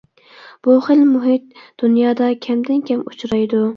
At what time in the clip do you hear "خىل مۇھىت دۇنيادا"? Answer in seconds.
0.85-2.31